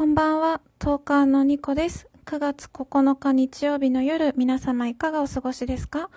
[0.00, 2.08] こんばんは、トーカーのニコです。
[2.24, 6.08] 9月9日日曜日の夜、皆様いかがお過ごしですか？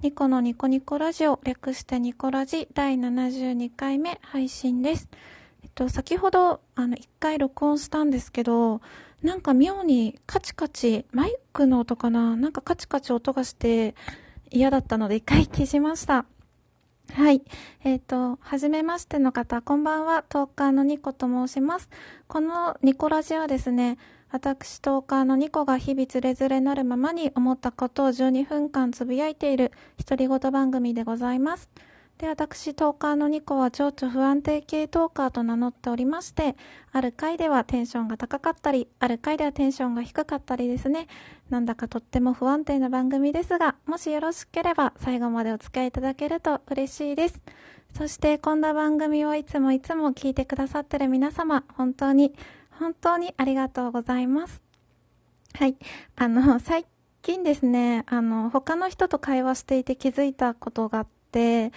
[0.00, 5.10] ニコのニコニコラジオ、略してニコラジ第72回目配信です。
[5.62, 8.80] えっと、先ほど、あの、1回録音したんですけど、
[9.22, 12.36] なんか妙にカチカチ、マイクの音かな？
[12.36, 13.94] なんかカチカチ音がして
[14.50, 16.24] 嫌だったので1回消しました。
[17.12, 17.42] はい。
[17.84, 20.22] えっ、と、はじめましての方、こんばんは。
[20.28, 21.88] トーカーのニコと申します。
[22.28, 23.96] このニコラジはですね、
[24.30, 29.72] 私トーカーのニコが日々つれづれなるままに思ったことを12分間つぶやいている
[30.04, 31.70] 独り言番組でございます。
[32.18, 36.56] で、私トーカーのニコは情緒不安定系トーカーと名乗っておりまして、
[36.92, 41.08] ある回ではテンションが高かったり、ある回ではテンションが低かったりですね。
[41.50, 47.42] なんだかとっても不安定な番組ですが、もしよろしければ最後までお付き合いいただけると嬉しいです。
[47.94, 52.34] そして、こんな番組をいつもいつも聞いてくださってる皆様、本当に、
[52.70, 54.62] 本当にありがとうございます。
[55.54, 55.76] はい。
[56.16, 56.86] あの、最
[57.20, 61.72] 近ですね、あの、他の人と会話していて気づいたことがあって、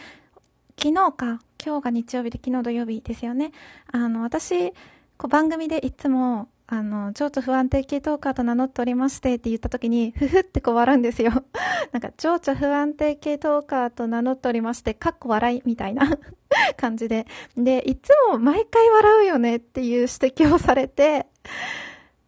[0.81, 3.51] 昨日か、今日が日曜日で昨日土曜日ですよね。
[3.91, 4.71] あの、私、
[5.17, 11.43] こう番組でいつも、あの、情緒不安定系トーカーと名乗っておりましてって言った時に、ふふってこう笑うんですよ。
[11.91, 16.17] なんか、情緒不安定系トーカーと名乗っておりまして、かっこ笑いみたいな
[16.77, 17.27] 感じで。
[17.57, 21.27] で、いつも毎回笑うよねっていう指摘をされて、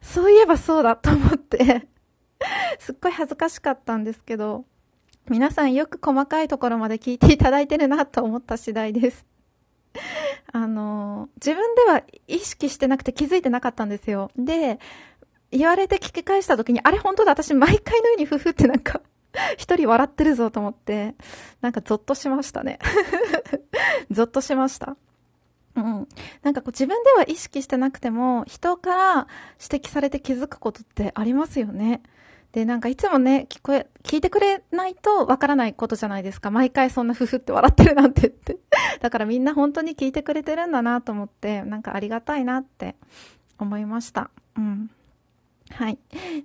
[0.01, 1.87] そういえばそうだと思って、
[2.79, 4.65] すっごい恥ずかしかったんですけど、
[5.29, 9.25] 皆さんよく細かいところまで聞いていただいてるなと思った次第です。
[10.51, 14.31] あの、自分では意識してなくて気づいてなかったんですよ。
[14.37, 14.79] で、
[15.51, 19.01] 言われて聞き返した時に、あれ本当だ、私毎回のようにふふってなんか、
[19.57, 21.15] 一人笑ってるぞと思って、
[21.61, 22.79] なんかゾッとしましたね。
[24.11, 24.97] ゾッとしました。
[25.75, 26.07] うん。
[26.41, 29.27] なんかこう自分では意識してなくても、人から
[29.61, 32.01] 指摘されて気づくことってありますよね。
[32.51, 36.51] で、なんかいつもね、聞こえ、聞いてくれないとわからないことじゃないですか。
[36.51, 38.57] 毎回そんなふふって笑ってるなんてって。
[38.99, 42.95] だからみんな本当に聞いてくれてるんだなと思って、なんかありがたいなって
[43.57, 44.29] 思いました。
[44.57, 44.91] うん。
[45.69, 45.97] はい。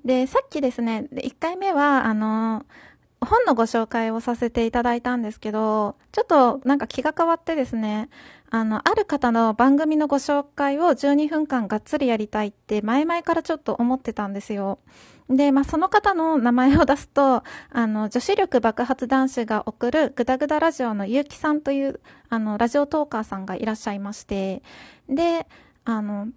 [0.04, 2.64] で、さっきですね、1回目は、あの、
[3.20, 8.08] 本のご紹介をさせていただいたんですけど、ちょっとなんか気が変わってですね、
[8.50, 14.78] あの、ある方の番組のご紹介を12分間がっつりやりたいって前々からちょっと思ってたんですよ。
[15.28, 24.62] で、まあ、その方の名前を出すと、あの、女子力爆発男子が送るグダグダラジオのゆうきさんという、あの、ラジオトーカーさんがいらっしゃいまして、
[25.08, 25.46] で、
[25.84, 26.28] あの、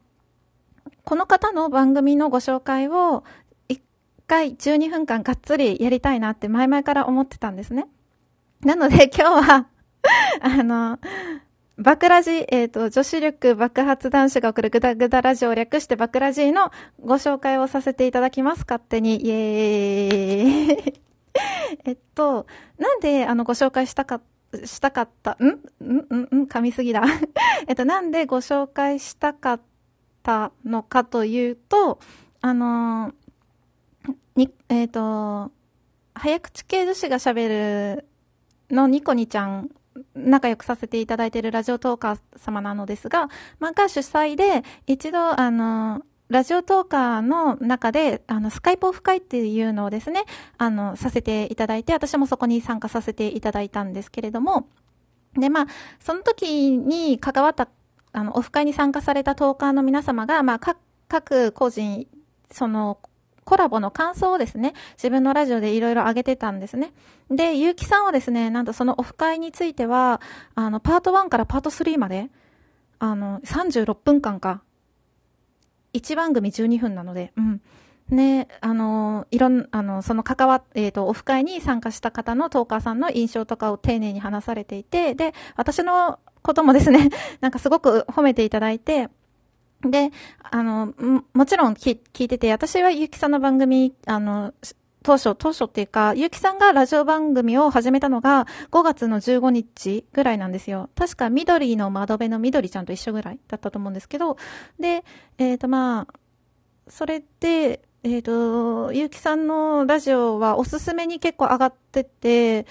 [1.03, 3.23] この方の番組のご紹介を
[3.69, 3.79] 1
[4.27, 7.87] 回12分間がっつりやりたいなって前々から思ってたんですね。
[8.61, 9.67] なので今日は、
[10.41, 10.99] あの、
[11.79, 18.65] バクラジ、えっ、と、女子力爆発男子が送るグダグダラジオを略してバクラジのご紹介をさせていただきます。
[18.67, 19.25] 勝手に。
[19.25, 21.01] イエーイ。
[21.85, 22.47] えっと、
[22.77, 24.19] なんであのご紹介したか、
[24.65, 25.45] したかった、ん？
[25.45, 25.51] ん？
[25.81, 26.41] ん？
[26.41, 26.47] ん？
[26.47, 27.01] 噛みすぎだ。
[27.67, 29.61] えっと、なんでご紹介したかっ
[30.21, 31.99] たのかというと、
[32.41, 33.13] あの
[34.35, 35.53] に、えっ、と、
[36.13, 38.05] 早口系女子が喋る
[38.69, 39.69] のニコニちゃん
[40.15, 50.25] 仲良くさせていただいているラジオトーカー様なのですが、まあ、が主催で、一度、あの、ラジオトーカーの中で、あの、スカイプオフ会っていうのをですね、
[50.59, 54.67] あの、させていただいて、私もそこに参加させていただいたんですけれども、
[55.33, 55.65] で、まあ、
[55.99, 57.67] その時に関わった、
[58.11, 60.77] あの、オフ会に参加されたトーカーの皆様が、まあ、各、
[61.07, 62.07] 各個人、
[62.51, 62.99] その、
[63.49, 66.93] コラボの感想をですね、自分のラジオでいろいろ上げてたんですね。
[67.31, 70.21] で、ゆうきさんはですね、なんとそのオフ会については、
[70.53, 72.29] あの、パート1からパート3まで、
[72.99, 74.61] あの、36分間か。
[75.95, 77.61] 1番組12分なので、うん。
[78.09, 87.09] ね、あの、いろん、あの、その関わっ、えっ、と、オフ会に参加した方のトーカーさんの印象とかを丁寧に話されていて、で、私のこともですね、
[87.41, 89.09] なんかすごく褒めていただいて、
[89.81, 90.93] で、あの、
[91.33, 94.53] もちろん聞聞いてて、私はゆうきさんの番組、あの、
[95.03, 100.89] 当初、当初っていうか、ゆうきさんがラジオ番組を始めたのが5月の15日ぐらいなんですよ。
[100.95, 104.37] 確か緑の窓辺の緑ちゃんと一緒ぐらいだったと思うんですけど、
[104.79, 105.05] で、
[105.37, 106.13] えっ、とまあ、
[106.89, 112.65] それで、えっ、と、ゆうきさんのラジオはおすすめに結構上がってて、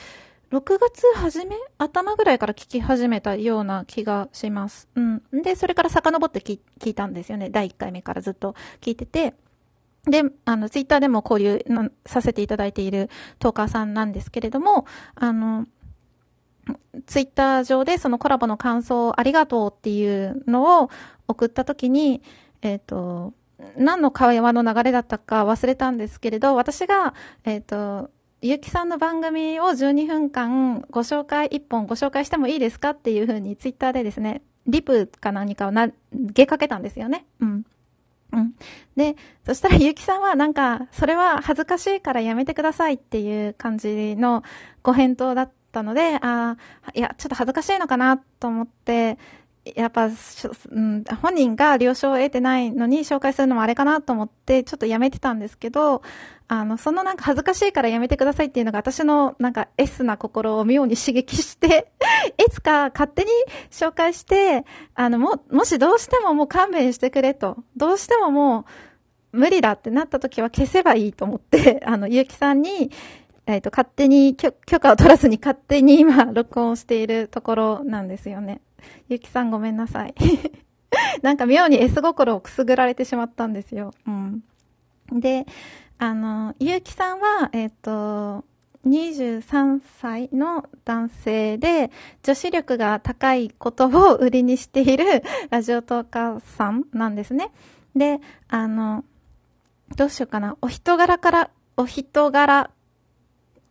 [0.50, 1.56] 6月初め？
[1.77, 4.89] 頭ぐらいから聞き始めたような気がします。
[4.95, 5.23] うん。
[5.33, 7.50] で、それから遡って聞いたんですよね。
[7.50, 9.35] 第1回目からずっと聞いてて。
[10.05, 11.62] で、あの、ツイッターでも交流
[12.06, 15.67] させていただいているトーカーさんなんですけれども、あの、
[17.06, 20.91] ツイッター上でそのコラボの感想ありがとうっていうのを
[21.27, 22.23] 送ったときに、
[22.62, 23.35] えっ、と、
[23.77, 27.12] 何の会話の流れだったか忘れたんですけれど、私が、
[27.45, 37.26] えっ、ー、と、ゆきさんの番組を12分間ご紹介、1本ご紹介してもいいですかっていうふうにツイッターでですね、リプか何かを投げかけたんですよね。
[37.40, 37.67] うん。
[38.32, 38.55] うん。
[38.94, 44.44] で、そしたらゆきさんはなんか、それは恥ずかしいからやめてくださいっていう感じの
[44.85, 49.19] ご返答だったので、ああ、いや、ちょっと恥ずかしいのかなと思って、
[49.65, 50.09] やっぱ、
[51.21, 56.03] 本人が了承を得てないのに紹介するのもあれかなと思って、ちょっとやめてたんですけど、
[56.49, 61.93] あの、そのなんか恥ずかしいからやめてくださいっていうのが私のなんか S な心を妙に刺激して
[62.39, 63.31] いつか勝手に
[63.71, 64.65] 紹介して、
[64.95, 68.65] あの、も、もしどうしてももう勘弁してくれと、どうしてももう
[69.33, 72.91] 無理だってなった時は消せばいいと思って、 あの、ゆうきさんに、
[73.47, 78.61] えっ、ー、と、勝手に許可を取らずに勝手に今録音しているところなんですよね。
[79.09, 80.15] ゆきさんごめんなさい。
[81.23, 83.93] なんか妙に S 心をくすぐられてしまったんですよ。
[84.07, 84.43] うん。
[85.13, 85.47] で、
[85.99, 88.45] あの、ゆうきさんは、えっ、ー、と、
[88.87, 91.91] 23歳の男性で、
[92.23, 97.51] 女子力が高いことを売りにしている ラジオトーカーさんなんですね。
[97.95, 99.05] で、あの、
[99.97, 100.57] どうしようかな。
[100.61, 102.71] お人柄から、お人柄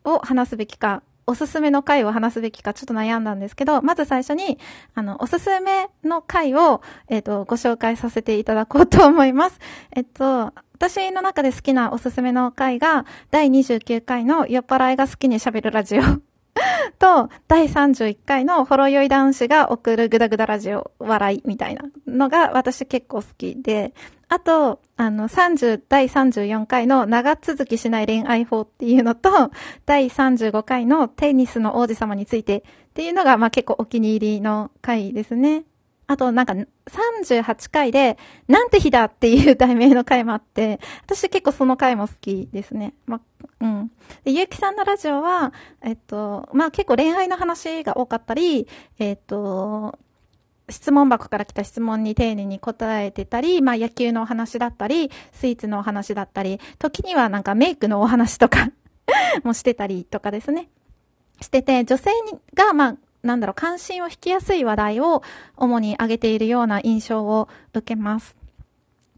[0.04, 4.58] を話すべきか、おすすめの回を話すべきかちょっと悩んだんですけど、まず最初に、
[4.96, 9.60] あの、おすすめの回を、えっ、ー、と、ご紹介させていただこうと思います。
[9.94, 16.02] えっと、私の中で好きなおすすめの回が、第29回の酔っ払いが好きに喋るラジオ
[17.00, 23.94] と、第31回のほろ酔い男子が送るグダグダラジオ笑いみたいなのが私結構好きで、
[24.30, 29.52] あと、あの、30、第34回の長続きしない恋愛法っていうのと、
[29.86, 32.62] 第35回のテニスの王子様についてっ
[32.94, 35.64] ていうのが、まあ結構お気に入りの回ですね。
[36.08, 38.18] あとなんか38回で、
[38.48, 42.94] なんて日だっていう題名の回もあって、私結構その回も好きですね。
[43.06, 43.20] ま、
[43.60, 43.92] うん。
[44.24, 45.52] で、ゆうきさんのラジオは、
[45.84, 48.68] えっと、まあ結構恋愛の話が多かったり、
[49.00, 50.00] えっと、
[50.70, 58.70] 質問箱から来た質問に丁寧に答えてたり、まあ野球のお話だったり、スイーツのお話だったり、時にはなんかメイクのお話とか
[59.44, 60.70] もしてたりとかですね。
[61.42, 62.12] してて、女性
[62.54, 62.96] が、まあ、
[63.28, 65.22] なんだろう、関心を引きやすい話題を
[65.56, 68.36] 主に挙げているような印象を受けます。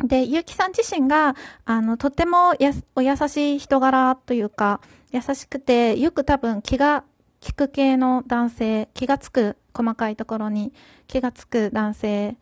[0.03, 1.35] で、ゆうきさん自身が、
[1.65, 7.03] あの、とてもやお優しい人柄というか、優しくて、よく多分気が
[7.45, 10.73] 利く系の男性、気がつく、細かいところに
[11.07, 12.37] 気がつく男性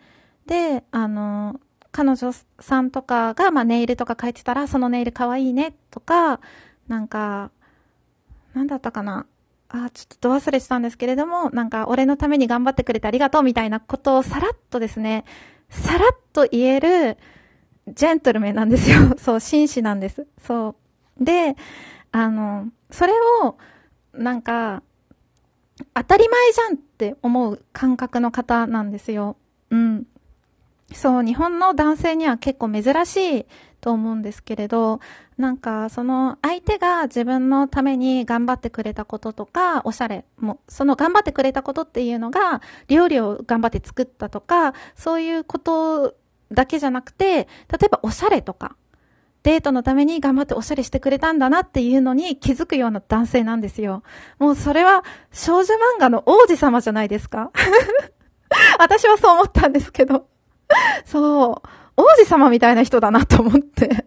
[0.48, 1.60] で、あの、
[1.92, 6.40] 彼女さんとかが、まあ、ネイルとか書いてたら、そのネイル可愛いね、とか、
[6.88, 7.52] なんか、
[8.54, 9.26] なんだったかな。
[9.70, 15.26] あ、ちょっと忘れてたんですけれども、なんか、俺のために頑張ってくれてありがとうみたいなことをさらっとですね、
[15.70, 17.18] さらっと言える、
[17.88, 19.16] ジェントルメンなんですよ。
[19.20, 20.28] そう、紳士なんです。
[20.42, 20.76] そ
[21.20, 21.24] う。
[21.24, 21.56] で、
[22.12, 23.58] あの、それを、
[24.14, 24.84] なんか、
[25.94, 29.38] 当たり前じゃんって思う感覚の方なんですよ。
[29.70, 30.08] うん。
[30.94, 33.46] そう、日本の男性には結構珍しい
[33.88, 35.00] と思うんですけれど、
[35.38, 46.16] なんか、その相手が自分のために頑張ってくれたこととか、おしゃれも、その頑張ってくれたことっていうのが、料理を頑張って作ったとか、そういうこと
[46.52, 47.46] だけじゃなくて、例
[47.86, 48.76] えばおしゃれとか、
[49.44, 54.04] デートのために頑張っておしゃれしてくれたんだなっていうのに気づくような男性なんですよ。
[54.38, 57.52] もうそれは少女漫画の王子様じゃないですか
[58.80, 60.28] 私はそう思ったんですけど。
[61.06, 61.70] そう。
[61.98, 64.06] 王子様みたいな人だなと思って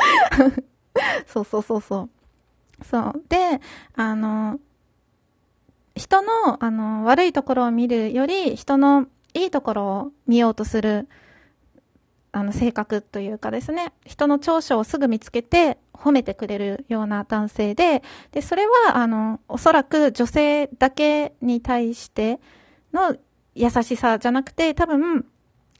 [1.26, 2.10] そうそうそうそう。
[2.84, 3.24] そう。
[3.28, 3.60] で、
[3.94, 4.58] あの、
[5.94, 11.08] 人の、あの、悪いところを見るより、人のいいところを見ようとする、
[12.32, 22.40] あの、性格というかですね、人の長所をすぐ見つけて褒めてくれるような男性で、で、それは、あの、おそらく女性だけに対して
[22.92, 23.16] の
[23.54, 25.26] 優しさじゃなくて、多分、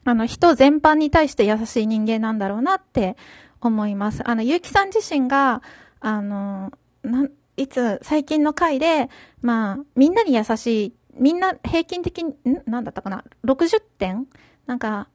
[0.05, 3.17] あの、人全般に対して優しい人間なんだろうなって
[3.61, 4.29] 思います。
[4.29, 5.63] あの、ゆうきさん自身が、
[6.01, 9.11] あの、なん、いつ、最近の回で、
[9.43, 12.35] まあ、みんなに優しい、みんな平均的に、ん？
[12.67, 14.27] なんだったかな ?60 点？
[14.67, 15.09] なんか、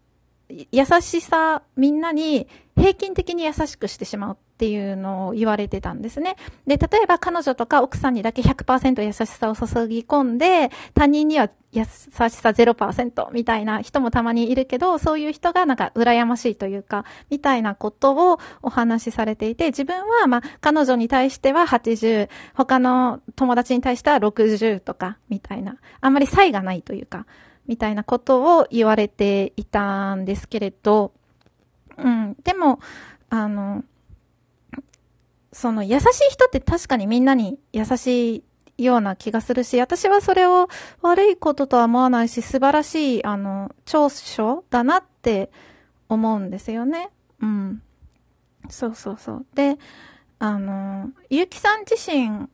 [0.50, 2.48] 優しさ、みんなに
[2.86, 6.36] 平均的に優しくしてしまうっていうのを言われてたんですね。
[6.68, 25.78] で、例えば彼女とか奥さんにだけ100%優しさを注ぎ込んで、他人には優しさ0%みたいな人もたまにいるけど、そういう人がなんか羨ましいというか、みたいなことをお話しされていて、自分はまあ彼女に対しては80、他の友達に対しては60とか、みたいな。
[26.02, 27.26] あんまり差異がないというか、
[27.66, 31.14] みたいなことを言われていたんですけれど、
[31.98, 32.36] うん。
[32.44, 32.80] でも、
[33.30, 33.84] あの、
[35.52, 38.44] その優しい人って確かにみんなに優し
[38.78, 40.68] いような気がするし、私はそれを
[41.02, 45.50] 悪いこととは思わないし、素晴らしい、あの、長所だなって
[46.10, 47.10] 思うんですよね。
[47.42, 47.82] うん。
[48.70, 49.46] そうそうそう。
[49.56, 49.78] で、
[50.40, 52.50] あの、ゆうきさん自身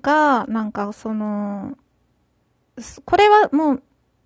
[0.00, 1.76] が、なんかその、
[3.04, 3.82] これはもう、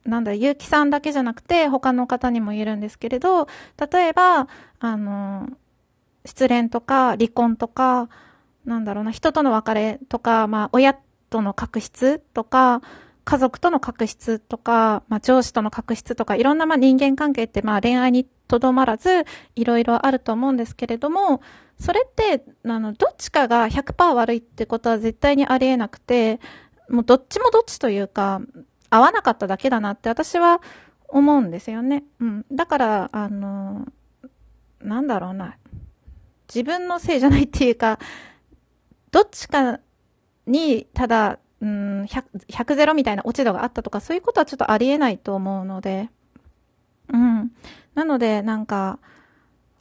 [0.08, 3.46] なんだ、ゆうきさんだけじゃなくて、他の方にも言えるんですけれど、
[3.92, 4.48] 例えば、
[4.80, 5.48] あの、
[6.24, 8.08] 失恋とか離婚とか、
[8.64, 10.94] なんだろうな、人との別れとか、まあ、親
[11.30, 12.80] との確執とか、
[13.24, 21.42] 家族との確執とか、まあ、上司との確執とか、いろんなまあ人間関係ってまあ恋愛にとどまらず、いろいろあると思うんですけれども、
[21.78, 26.40] それって、あの、どっちかが100%悪いってことは絶対にありえなくて、
[26.88, 28.40] もうどっちもどっちというか、
[28.90, 30.60] 合わなかっただけだなって私は
[31.08, 32.04] 思うんですよね。
[32.20, 32.46] うん。
[32.52, 33.86] だから、あの、
[34.80, 35.56] なんだろうな。
[36.48, 37.98] 自分のせいじゃないっていうか、
[39.10, 39.80] どっちか
[40.46, 46.10] に、ただ、うん、100、100ゼロみたいな落ち度があったとか、そういうことはちょっとありえないと思うので、
[47.12, 47.50] うん。
[47.94, 48.98] なので、なんか、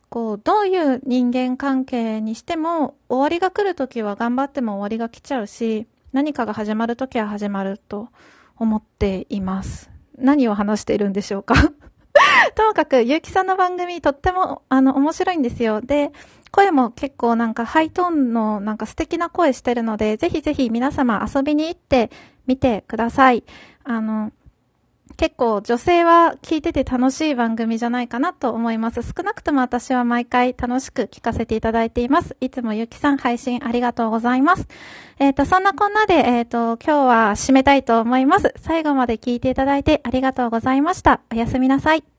[0.09, 8.09] こう、どういう人間関係にしても、終わりが来るときは頑張っても終わりが来ちゃうし、何かが始まるときは始まると
[8.59, 9.89] 思っています。
[10.17, 11.55] 何を話しているんでしょうか？
[12.55, 15.81] ともかく、ゆうきさんの番組とっても、あの、面白いんですよ。
[15.81, 16.11] で、
[16.51, 22.09] 声も結構なんかハイトーンのなんか素敵な声してるので、ぜひぜひ皆様遊びに行って
[22.47, 23.43] みてください。
[23.83, 24.31] あの、
[25.15, 29.01] 結構女性は聞いてて楽しい番組じゃないかなと思います。
[29.03, 32.35] 少なくとも私は毎回楽しく聞かせていただいています。
[32.41, 34.67] いつもゆきさん配信ありがとうございます。
[35.19, 38.53] えっ、ー、と、そんなこんなで、えっ、ー、と、今日は締めたいと思います。
[38.57, 41.21] 最後まで聞いていただいてありがとうございました。
[41.31, 42.16] おやすみなさい。